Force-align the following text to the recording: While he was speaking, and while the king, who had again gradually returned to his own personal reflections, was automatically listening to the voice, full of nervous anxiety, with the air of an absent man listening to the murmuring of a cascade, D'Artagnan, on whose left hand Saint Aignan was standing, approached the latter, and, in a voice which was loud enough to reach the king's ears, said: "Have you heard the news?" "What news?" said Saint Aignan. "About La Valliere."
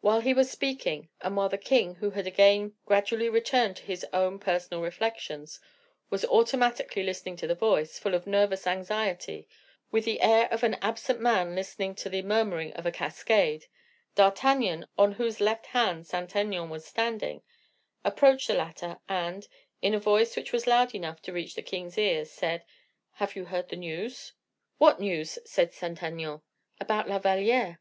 While 0.00 0.20
he 0.20 0.32
was 0.32 0.48
speaking, 0.48 1.08
and 1.20 1.36
while 1.36 1.48
the 1.48 1.58
king, 1.58 1.96
who 1.96 2.10
had 2.12 2.24
again 2.24 2.76
gradually 2.86 3.28
returned 3.28 3.76
to 3.78 3.82
his 3.82 4.06
own 4.12 4.38
personal 4.38 4.80
reflections, 4.80 5.58
was 6.08 6.24
automatically 6.26 7.02
listening 7.02 7.34
to 7.38 7.48
the 7.48 7.54
voice, 7.56 7.98
full 7.98 8.14
of 8.14 8.28
nervous 8.28 8.64
anxiety, 8.64 9.48
with 9.90 10.04
the 10.04 10.20
air 10.20 10.46
of 10.52 10.62
an 10.62 10.74
absent 10.74 11.18
man 11.20 11.56
listening 11.56 11.96
to 11.96 12.08
the 12.08 12.22
murmuring 12.22 12.74
of 12.74 12.86
a 12.86 12.92
cascade, 12.92 13.66
D'Artagnan, 14.14 14.86
on 14.96 15.10
whose 15.14 15.40
left 15.40 15.66
hand 15.66 16.06
Saint 16.06 16.36
Aignan 16.36 16.70
was 16.70 16.84
standing, 16.86 17.42
approached 18.04 18.46
the 18.46 18.54
latter, 18.54 19.00
and, 19.08 19.48
in 19.82 19.94
a 19.94 19.98
voice 19.98 20.36
which 20.36 20.52
was 20.52 20.68
loud 20.68 20.94
enough 20.94 21.20
to 21.22 21.32
reach 21.32 21.56
the 21.56 21.60
king's 21.62 21.98
ears, 21.98 22.30
said: 22.30 22.64
"Have 23.14 23.34
you 23.34 23.46
heard 23.46 23.68
the 23.70 23.74
news?" 23.74 24.32
"What 24.78 25.00
news?" 25.00 25.40
said 25.44 25.72
Saint 25.74 26.04
Aignan. 26.04 26.42
"About 26.80 27.08
La 27.08 27.18
Valliere." 27.18 27.80